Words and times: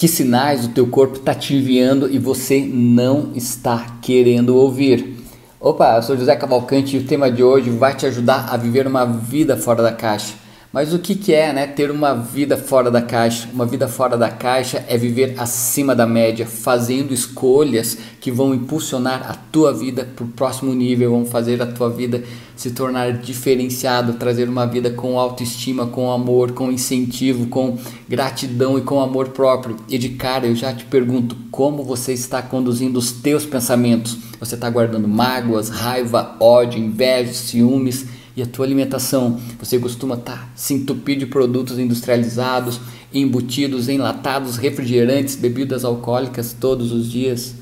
Que 0.00 0.08
sinais 0.08 0.64
o 0.64 0.70
teu 0.70 0.86
corpo 0.86 1.16
está 1.16 1.34
te 1.34 1.54
enviando 1.54 2.10
e 2.10 2.18
você 2.18 2.58
não 2.60 3.32
está 3.34 3.98
querendo 4.00 4.56
ouvir? 4.56 5.18
Opa, 5.60 5.96
eu 5.96 6.02
sou 6.02 6.16
José 6.16 6.34
Cavalcante 6.36 6.96
e 6.96 7.00
o 7.00 7.04
tema 7.04 7.30
de 7.30 7.42
hoje 7.42 7.68
vai 7.68 7.94
te 7.94 8.06
ajudar 8.06 8.48
a 8.50 8.56
viver 8.56 8.86
uma 8.86 9.04
vida 9.04 9.58
fora 9.58 9.82
da 9.82 9.92
caixa. 9.92 10.32
Mas 10.72 10.94
o 10.94 11.00
que, 11.00 11.16
que 11.16 11.34
é 11.34 11.52
né, 11.52 11.66
ter 11.66 11.90
uma 11.90 12.14
vida 12.14 12.56
fora 12.56 12.92
da 12.92 13.02
caixa? 13.02 13.48
Uma 13.52 13.66
vida 13.66 13.88
fora 13.88 14.16
da 14.16 14.30
caixa 14.30 14.84
é 14.86 14.96
viver 14.96 15.34
acima 15.36 15.96
da 15.96 16.06
média, 16.06 16.46
fazendo 16.46 17.12
escolhas 17.12 17.98
que 18.20 18.30
vão 18.30 18.54
impulsionar 18.54 19.28
a 19.28 19.34
tua 19.34 19.72
vida 19.72 20.08
para 20.14 20.24
o 20.24 20.28
próximo 20.28 20.72
nível, 20.72 21.10
vão 21.10 21.26
fazer 21.26 21.60
a 21.60 21.66
tua 21.66 21.90
vida 21.90 22.22
se 22.54 22.70
tornar 22.70 23.14
diferenciado, 23.14 24.12
trazer 24.12 24.48
uma 24.48 24.64
vida 24.64 24.90
com 24.90 25.18
autoestima, 25.18 25.88
com 25.88 26.12
amor, 26.12 26.52
com 26.52 26.70
incentivo, 26.70 27.48
com 27.48 27.76
gratidão 28.08 28.78
e 28.78 28.82
com 28.82 29.00
amor 29.00 29.30
próprio. 29.30 29.76
E 29.88 29.98
de 29.98 30.10
cara 30.10 30.46
eu 30.46 30.54
já 30.54 30.72
te 30.72 30.84
pergunto 30.84 31.36
como 31.50 31.82
você 31.82 32.12
está 32.12 32.40
conduzindo 32.42 32.96
os 32.96 33.10
teus 33.10 33.44
pensamentos. 33.44 34.16
Você 34.38 34.54
está 34.54 34.70
guardando 34.70 35.08
mágoas, 35.08 35.68
raiva, 35.68 36.36
ódio, 36.38 36.78
inveja, 36.78 37.32
ciúmes 37.32 38.19
e 38.40 38.42
a 38.42 38.46
tua 38.46 38.64
alimentação. 38.64 39.38
Você 39.58 39.78
costuma 39.78 40.14
estar 40.14 40.36
tá 40.36 40.48
se 40.54 40.72
entupir 40.74 41.18
de 41.18 41.26
produtos 41.26 41.78
industrializados, 41.78 42.80
embutidos, 43.12 43.88
enlatados, 43.88 44.56
refrigerantes, 44.56 45.36
bebidas 45.36 45.84
alcoólicas 45.84 46.56
todos 46.58 46.90
os 46.90 47.10
dias. 47.10 47.54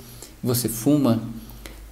Você 0.43 0.69
fuma? 0.69 1.21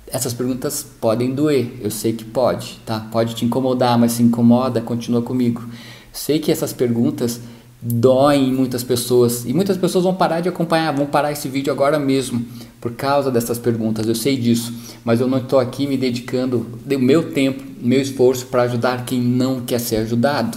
Essas 0.06 0.32
perguntas 0.32 0.86
podem 1.00 1.34
doer, 1.34 1.78
eu 1.82 1.90
sei 1.90 2.12
que 2.12 2.24
pode, 2.24 2.78
tá? 2.86 3.00
Pode 3.10 3.34
te 3.34 3.44
incomodar, 3.44 3.98
mas 3.98 4.12
se 4.12 4.22
incomoda, 4.22 4.80
continua 4.80 5.20
comigo. 5.20 5.68
Sei 6.12 6.38
que 6.38 6.52
essas 6.52 6.72
perguntas 6.72 7.40
doem 7.82 8.50
em 8.50 8.54
muitas 8.54 8.84
pessoas 8.84 9.44
e 9.44 9.52
muitas 9.52 9.76
pessoas 9.76 10.04
vão 10.04 10.14
parar 10.14 10.40
de 10.40 10.48
acompanhar, 10.48 10.94
vão 10.94 11.06
parar 11.06 11.32
esse 11.32 11.48
vídeo 11.48 11.72
agora 11.72 11.98
mesmo 11.98 12.46
por 12.86 12.94
causa 12.94 13.32
dessas 13.32 13.58
perguntas. 13.58 14.06
Eu 14.06 14.14
sei 14.14 14.36
disso, 14.36 14.72
mas 15.04 15.20
eu 15.20 15.26
não 15.26 15.38
estou 15.38 15.58
aqui 15.58 15.88
me 15.88 15.96
dedicando 15.96 16.64
o 16.88 16.98
meu 17.00 17.32
tempo, 17.32 17.64
meu 17.80 18.00
esforço 18.00 18.46
para 18.46 18.62
ajudar 18.62 19.04
quem 19.04 19.20
não 19.20 19.62
quer 19.62 19.80
ser 19.80 19.96
ajudado. 19.96 20.56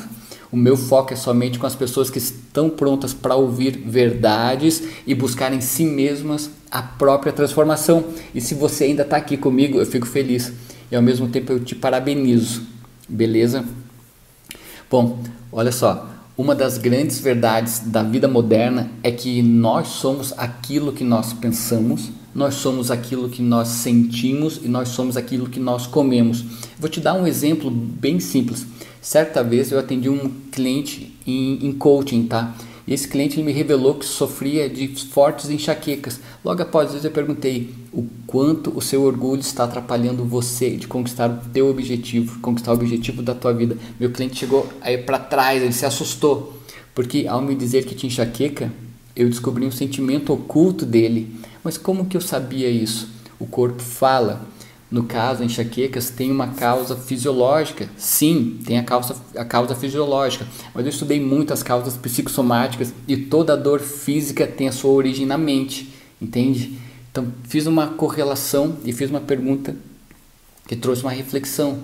O 0.51 0.55
meu 0.55 0.77
foco 0.77 1.11
é 1.11 1.15
somente 1.15 1.57
com 1.57 1.65
as 1.65 1.73
pessoas 1.73 2.07
que 2.07 2.19
estão 2.19 2.69
prontas 2.69 3.15
para 3.15 3.33
ouvir 3.33 3.81
verdades 3.83 4.83
e 5.07 5.15
buscar 5.15 5.51
em 5.51 5.59
si 5.59 5.85
mesmas 5.85 6.51
a 6.69 6.83
própria 6.83 7.33
transformação. 7.33 8.05
E 8.35 8.39
se 8.39 8.53
você 8.53 8.83
ainda 8.83 9.01
está 9.01 9.17
aqui 9.17 9.35
comigo, 9.35 9.79
eu 9.79 9.85
fico 9.87 10.05
feliz 10.05 10.53
e 10.91 10.95
ao 10.95 11.01
mesmo 11.01 11.29
tempo 11.29 11.51
eu 11.51 11.59
te 11.59 11.73
parabenizo, 11.73 12.61
beleza? 13.07 13.65
Bom, 14.87 15.19
olha 15.51 15.71
só. 15.71 16.07
Uma 16.37 16.55
das 16.55 16.77
grandes 16.77 17.19
verdades 17.19 17.79
da 17.79 18.01
vida 18.01 18.27
moderna 18.27 18.89
é 19.03 19.11
que 19.11 19.41
nós 19.41 19.87
somos 19.89 20.31
aquilo 20.37 20.93
que 20.93 21.03
nós 21.03 21.33
pensamos, 21.33 22.11
nós 22.33 22.55
somos 22.55 22.91
aquilo 22.91 23.29
que 23.29 23.41
nós 23.41 23.67
sentimos 23.67 24.59
e 24.63 24.67
nós 24.67 24.89
somos 24.89 25.17
aquilo 25.17 25.49
que 25.49 25.59
nós 25.59 25.87
comemos. 25.87 26.43
Vou 26.79 26.89
te 26.89 26.99
dar 26.99 27.13
um 27.13 27.25
exemplo 27.25 27.69
bem 27.71 28.19
simples. 28.19 28.65
Certa 29.01 29.43
vez 29.43 29.71
eu 29.71 29.79
atendi 29.79 30.09
um 30.09 30.29
cliente 30.51 31.13
em, 31.25 31.65
em 31.65 31.71
coaching, 31.71 32.23
tá? 32.23 32.55
E 32.89 32.93
esse 32.93 33.07
cliente 33.07 33.41
me 33.43 33.51
revelou 33.51 33.93
que 33.93 34.05
sofria 34.05 34.67
de 34.67 34.87
fortes 34.87 35.49
enxaquecas. 35.49 36.19
Logo 36.43 36.61
após 36.61 36.91
isso 36.91 37.05
eu 37.05 37.11
perguntei 37.11 37.69
o 37.93 38.07
quanto 38.25 38.75
o 38.75 38.81
seu 38.81 39.03
orgulho 39.03 39.41
está 39.41 39.65
atrapalhando 39.65 40.25
você 40.25 40.71
de 40.71 40.87
conquistar 40.87 41.29
o 41.29 41.49
teu 41.51 41.69
objetivo, 41.69 42.39
conquistar 42.39 42.71
o 42.71 42.73
objetivo 42.73 43.21
da 43.21 43.35
tua 43.35 43.53
vida. 43.53 43.77
Meu 43.99 44.09
cliente 44.09 44.37
chegou 44.37 44.67
aí 44.81 44.97
para 44.97 45.19
trás, 45.19 45.61
ele 45.61 45.71
se 45.71 45.85
assustou, 45.85 46.59
porque 46.95 47.27
ao 47.27 47.43
me 47.43 47.53
dizer 47.53 47.85
que 47.85 47.93
tinha 47.93 48.11
enxaqueca, 48.11 48.71
eu 49.15 49.29
descobri 49.29 49.67
um 49.67 49.71
sentimento 49.71 50.33
oculto 50.33 50.83
dele. 50.83 51.35
Mas 51.63 51.77
como 51.77 52.05
que 52.05 52.17
eu 52.17 52.21
sabia 52.21 52.69
isso? 52.69 53.09
O 53.39 53.45
corpo 53.45 53.81
fala. 53.81 54.47
No 54.91 55.03
caso, 55.03 55.43
enxaquecas 55.43 56.09
tem 56.09 56.31
uma 56.31 56.47
causa 56.47 56.95
fisiológica. 56.95 57.87
Sim, 57.95 58.59
tem 58.65 58.79
a 58.79 58.83
causa, 58.83 59.15
a 59.35 59.45
causa 59.45 59.75
fisiológica. 59.75 60.47
Mas 60.73 60.85
eu 60.85 60.89
estudei 60.89 61.19
muitas 61.19 61.61
causas 61.61 61.95
psicossomáticas 61.95 62.91
e 63.07 63.15
toda 63.15 63.55
dor 63.55 63.81
física 63.81 64.47
tem 64.47 64.67
a 64.67 64.71
sua 64.71 64.91
origem 64.91 65.27
na 65.27 65.37
mente. 65.37 65.93
Entende? 66.19 66.79
Então, 67.11 67.27
fiz 67.43 67.67
uma 67.67 67.87
correlação 67.87 68.77
e 68.83 68.91
fiz 68.91 69.09
uma 69.09 69.21
pergunta 69.21 69.75
que 70.67 70.75
trouxe 70.75 71.03
uma 71.03 71.11
reflexão 71.11 71.79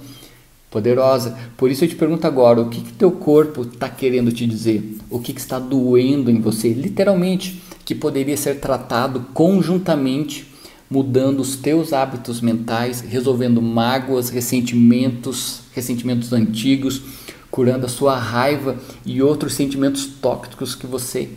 poderosa. 0.69 1.38
Por 1.55 1.71
isso 1.71 1.85
eu 1.85 1.89
te 1.89 1.95
pergunto 1.95 2.27
agora, 2.27 2.61
o 2.61 2.69
que 2.69 2.81
que 2.81 2.94
teu 2.94 3.11
corpo 3.11 3.61
está 3.61 3.88
querendo 3.88 4.31
te 4.31 4.45
dizer? 4.45 4.97
O 5.09 5.19
que, 5.19 5.31
que 5.31 5.39
está 5.39 5.57
doendo 5.57 6.29
em 6.29 6.41
você? 6.41 6.73
Literalmente, 6.73 7.61
que 7.85 7.96
poderia 7.96 8.35
ser 8.35 8.59
tratado 8.59 9.28
conjuntamente 9.34 10.53
mudando 10.90 11.40
os 11.40 11.56
teus 11.56 11.94
hábitos 11.94 12.41
mentais, 12.41 13.01
resolvendo 13.01 13.62
mágoas, 13.62 14.29
ressentimentos, 14.29 15.62
ressentimentos 15.73 16.31
antigos, 16.31 17.01
curando 17.50 17.85
a 17.85 17.90
sua 17.90 18.18
raiva 18.18 18.78
e 19.06 19.22
outros 19.22 19.53
sentimentos 19.53 20.06
tóxicos 20.06 20.75
que 20.75 20.85
você 20.85 21.29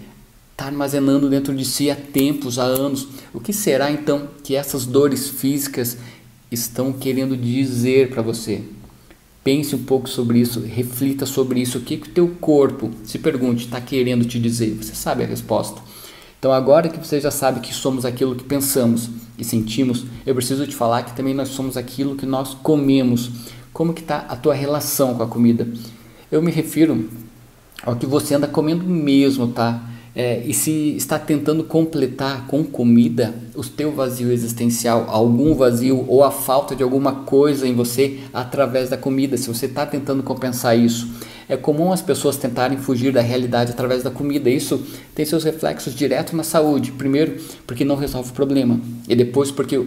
está 0.52 0.66
armazenando 0.66 1.30
dentro 1.30 1.54
de 1.54 1.64
si 1.64 1.90
há 1.90 1.96
tempos, 1.96 2.58
há 2.58 2.64
anos. 2.64 3.08
O 3.32 3.40
que 3.40 3.52
será 3.52 3.90
então 3.90 4.28
que 4.42 4.54
essas 4.54 4.84
dores 4.84 5.28
físicas 5.28 5.96
estão 6.50 6.92
querendo 6.92 7.36
dizer 7.36 8.10
para 8.10 8.22
você? 8.22 8.62
Pense 9.44 9.74
um 9.74 9.84
pouco 9.84 10.08
sobre 10.08 10.40
isso, 10.40 10.60
reflita 10.60 11.24
sobre 11.24 11.60
isso. 11.60 11.78
O 11.78 11.80
que, 11.80 11.96
que 11.96 12.08
o 12.08 12.12
teu 12.12 12.28
corpo, 12.40 12.90
se 13.04 13.18
pergunte, 13.18 13.64
está 13.64 13.80
querendo 13.80 14.24
te 14.24 14.38
dizer? 14.38 14.74
Você 14.74 14.94
sabe 14.94 15.22
a 15.22 15.26
resposta. 15.26 15.80
Então, 16.38 16.52
agora 16.52 16.88
que 16.88 16.98
você 16.98 17.20
já 17.20 17.30
sabe 17.30 17.60
que 17.60 17.74
somos 17.74 18.04
aquilo 18.04 18.36
que 18.36 18.44
pensamos 18.44 19.10
e 19.36 19.44
sentimos, 19.44 20.04
eu 20.24 20.34
preciso 20.34 20.66
te 20.66 20.74
falar 20.74 21.02
que 21.02 21.16
também 21.16 21.34
nós 21.34 21.48
somos 21.48 21.76
aquilo 21.76 22.14
que 22.14 22.26
nós 22.26 22.54
comemos. 22.54 23.30
Como 23.72 23.92
que 23.92 24.02
está 24.02 24.18
a 24.28 24.36
tua 24.36 24.54
relação 24.54 25.14
com 25.14 25.22
a 25.22 25.26
comida? 25.26 25.66
Eu 26.30 26.40
me 26.40 26.52
refiro 26.52 27.08
ao 27.82 27.96
que 27.96 28.06
você 28.06 28.34
anda 28.34 28.46
comendo 28.46 28.84
mesmo, 28.84 29.48
tá? 29.48 29.82
É, 30.20 30.42
e 30.44 30.52
se 30.52 30.96
está 30.96 31.16
tentando 31.16 31.62
completar 31.62 32.48
com 32.48 32.64
comida 32.64 33.32
o 33.54 33.62
teu 33.62 33.92
vazio 33.92 34.32
existencial, 34.32 35.06
algum 35.08 35.54
vazio 35.54 36.04
ou 36.08 36.24
a 36.24 36.32
falta 36.32 36.74
de 36.74 36.82
alguma 36.82 37.22
coisa 37.22 37.68
em 37.68 37.72
você 37.72 38.18
através 38.32 38.90
da 38.90 38.96
comida, 38.96 39.36
se 39.36 39.46
você 39.46 39.66
está 39.66 39.86
tentando 39.86 40.24
compensar 40.24 40.76
isso. 40.76 41.08
É 41.48 41.56
comum 41.56 41.92
as 41.92 42.02
pessoas 42.02 42.36
tentarem 42.36 42.78
fugir 42.78 43.12
da 43.12 43.20
realidade 43.20 43.70
através 43.70 44.02
da 44.02 44.10
comida. 44.10 44.50
Isso 44.50 44.84
tem 45.14 45.24
seus 45.24 45.44
reflexos 45.44 45.94
diretos 45.94 46.34
na 46.34 46.42
saúde. 46.42 46.90
Primeiro, 46.90 47.36
porque 47.64 47.84
não 47.84 47.94
resolve 47.94 48.30
o 48.30 48.34
problema, 48.34 48.80
e 49.08 49.14
depois 49.14 49.52
porque 49.52 49.80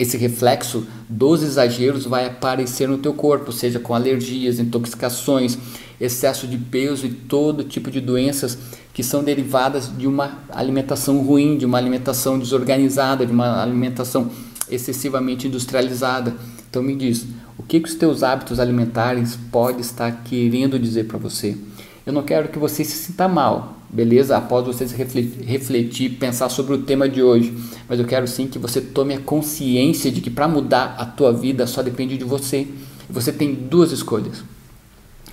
esse 0.00 0.16
reflexo 0.16 0.86
dos 1.06 1.42
exageros 1.42 2.06
vai 2.06 2.24
aparecer 2.24 2.88
no 2.88 2.96
teu 2.96 3.12
corpo, 3.12 3.52
seja 3.52 3.78
com 3.78 3.94
alergias, 3.94 4.58
intoxicações, 4.58 5.58
excesso 6.00 6.46
de 6.46 6.56
peso 6.56 7.04
e 7.04 7.10
todo 7.10 7.64
tipo 7.64 7.90
de 7.90 8.00
doenças 8.00 8.56
que 8.94 9.04
são 9.04 9.22
derivadas 9.22 9.94
de 9.94 10.06
uma 10.06 10.38
alimentação 10.48 11.18
ruim, 11.18 11.58
de 11.58 11.66
uma 11.66 11.76
alimentação 11.76 12.38
desorganizada, 12.38 13.26
de 13.26 13.32
uma 13.32 13.62
alimentação 13.62 14.30
excessivamente 14.70 15.46
industrializada. 15.46 16.34
Então 16.70 16.82
me 16.82 16.96
diz, 16.96 17.26
o 17.58 17.62
que, 17.62 17.78
que 17.78 17.88
os 17.90 17.94
teus 17.94 18.22
hábitos 18.22 18.58
alimentares 18.58 19.36
podem 19.52 19.82
estar 19.82 20.24
querendo 20.24 20.78
dizer 20.78 21.04
para 21.04 21.18
você? 21.18 21.58
Eu 22.06 22.14
não 22.14 22.22
quero 22.22 22.48
que 22.48 22.58
você 22.58 22.82
se 22.84 22.96
sinta 22.96 23.28
mal, 23.28 23.79
beleza? 23.92 24.36
Após 24.36 24.64
você 24.66 24.84
refletir, 24.86 25.42
refletir, 25.44 26.10
pensar 26.10 26.48
sobre 26.48 26.74
o 26.74 26.78
tema 26.82 27.08
de 27.08 27.22
hoje, 27.22 27.52
mas 27.88 27.98
eu 27.98 28.06
quero 28.06 28.26
sim 28.28 28.46
que 28.46 28.58
você 28.58 28.80
tome 28.80 29.14
a 29.14 29.20
consciência 29.20 30.10
de 30.10 30.20
que 30.20 30.30
para 30.30 30.46
mudar 30.46 30.94
a 30.98 31.04
tua 31.04 31.32
vida 31.32 31.66
só 31.66 31.82
depende 31.82 32.16
de 32.16 32.24
você. 32.24 32.66
Você 33.08 33.32
tem 33.32 33.52
duas 33.54 33.90
escolhas. 33.90 34.44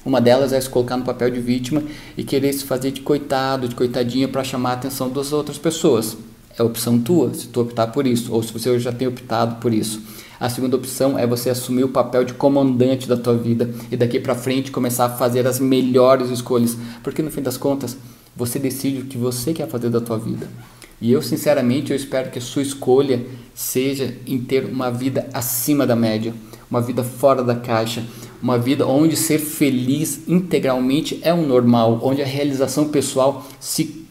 Uma 0.03 0.21
delas 0.21 0.53
é 0.53 0.59
se 0.59 0.69
colocar 0.69 0.97
no 0.97 1.03
papel 1.03 1.29
de 1.29 1.39
vítima 1.39 1.83
e 2.17 2.23
querer 2.23 2.53
se 2.53 2.63
fazer 2.63 2.91
de 2.91 3.01
coitado, 3.01 3.67
de 3.67 3.75
coitadinha 3.75 4.27
para 4.27 4.43
chamar 4.43 4.71
a 4.71 4.73
atenção 4.73 5.09
das 5.09 5.33
outras 5.33 5.57
pessoas. 5.57 6.17
É 6.57 6.63
opção 6.63 6.97
tua, 6.97 7.33
se 7.33 7.47
tu 7.47 7.61
optar 7.61 7.87
por 7.87 8.07
isso, 8.07 8.33
ou 8.33 8.41
se 8.41 8.51
você 8.51 8.79
já 8.79 8.91
tem 8.91 9.07
optado 9.07 9.57
por 9.57 9.71
isso. 9.71 10.01
A 10.39 10.49
segunda 10.49 10.75
opção 10.75 11.17
é 11.17 11.27
você 11.27 11.49
assumir 11.49 11.83
o 11.83 11.89
papel 11.89 12.23
de 12.23 12.33
comandante 12.33 13.07
da 13.07 13.17
tua 13.17 13.35
vida 13.35 13.69
e 13.91 13.97
daqui 13.97 14.19
para 14.19 14.33
frente 14.33 14.71
começar 14.71 15.05
a 15.05 15.09
fazer 15.09 15.45
as 15.45 15.59
melhores 15.59 16.31
escolhas, 16.31 16.77
porque 17.03 17.21
no 17.21 17.29
fim 17.29 17.41
das 17.41 17.57
contas, 17.57 17.97
você 18.37 18.59
decide 18.59 19.01
o 19.01 19.05
que 19.05 19.17
você 19.17 19.53
quer 19.53 19.67
fazer 19.67 19.89
da 19.89 19.99
tua 19.99 20.17
vida. 20.17 20.47
E 21.01 21.11
eu, 21.11 21.21
sinceramente, 21.21 21.91
eu 21.91 21.97
espero 21.97 22.31
que 22.31 22.39
a 22.39 22.41
sua 22.41 22.61
escolha 22.61 23.25
seja 23.53 24.15
em 24.25 24.39
ter 24.39 24.65
uma 24.65 24.91
vida 24.91 25.27
acima 25.33 25.85
da 25.85 25.95
média, 25.95 26.33
uma 26.69 26.81
vida 26.81 27.03
fora 27.03 27.43
da 27.43 27.55
caixa, 27.55 28.03
uma 28.41 28.57
vida 28.57 28.85
onde 28.85 29.15
ser 29.15 29.39
feliz 29.39 30.21
integralmente 30.27 31.19
é 31.23 31.33
um 31.33 31.45
normal, 31.45 31.99
onde 32.03 32.21
a 32.21 32.25
realização 32.25 32.89
pessoal 32.89 33.45
se 33.59 34.05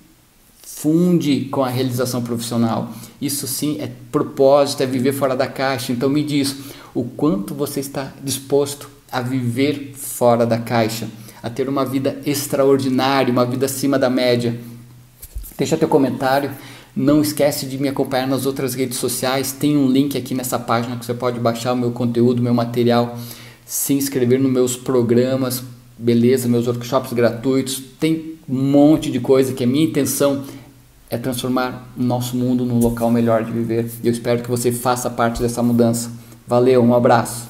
funde 0.63 1.47
com 1.47 1.65
a 1.65 1.69
realização 1.69 2.23
profissional. 2.23 2.91
Isso 3.21 3.47
sim 3.47 3.79
é 3.81 3.91
propósito, 4.13 4.83
é 4.83 4.87
viver 4.87 5.13
fora 5.13 5.35
da 5.35 5.47
caixa. 5.47 5.93
Então 5.93 6.09
me 6.09 6.23
diz 6.23 6.57
o 6.95 7.05
quanto 7.05 7.55
você 7.55 7.81
está 7.81 8.13
disposto 8.23 8.89
a 9.11 9.21
viver 9.21 9.93
fora 9.95 10.45
da 10.45 10.59
caixa, 10.59 11.09
a 11.47 11.51
ter 11.51 11.69
uma 11.69 11.85
vida 11.85 12.21
extraordinária, 12.27 13.31
uma 13.31 13.47
vida 13.47 13.67
acima 13.67 13.97
da 13.97 14.11
média. 14.11 14.59
Deixa 15.57 15.77
teu 15.77 15.87
comentário, 15.87 16.51
Não 16.95 17.21
esquece 17.21 17.67
de 17.67 17.79
me 17.79 17.89
acompanhar 17.89 18.27
nas 18.27 18.47
outras 18.47 18.75
redes 18.75 18.99
sociais. 18.99 19.53
Tem 19.53 19.77
um 19.77 19.87
link 19.87 20.19
aqui 20.19 20.35
nessa 20.35 20.59
página 20.59 20.97
que 20.97 21.05
você 21.05 21.15
pode 21.15 21.39
baixar 21.39 21.73
o 21.75 21.77
meu 21.77 21.93
conteúdo, 21.93 22.43
meu 22.43 22.55
material, 22.55 23.17
se 23.65 23.93
inscrever 23.95 24.41
nos 24.41 24.51
meus 24.51 24.77
programas, 24.77 25.63
beleza, 25.97 26.49
meus 26.49 26.67
workshops 26.67 27.13
gratuitos. 27.13 27.81
Tem 28.01 28.35
um 28.49 28.61
monte 28.73 29.09
de 29.13 29.21
coisa 29.21 29.53
que 29.53 29.63
a 29.63 29.67
minha 29.69 29.85
intenção 29.85 30.43
é 31.09 31.17
transformar 31.17 31.93
o 31.97 32.03
nosso 32.03 32.37
mundo 32.37 32.65
num 32.65 32.81
local 32.81 33.09
melhor 33.11 33.45
de 33.45 33.53
viver. 33.53 33.89
E 34.03 34.09
eu 34.09 34.13
espero 34.13 34.43
que 34.43 34.51
você 34.51 34.73
faça 34.73 35.09
parte 35.09 35.41
dessa 35.41 35.63
mudança. 35.63 36.11
Valeu, 36.45 36.83
um 36.83 36.93
abraço. 36.93 37.47